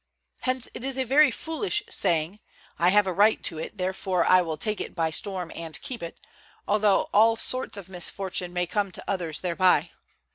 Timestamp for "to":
3.43-3.59, 8.93-9.03